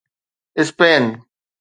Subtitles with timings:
[0.59, 1.01] Spain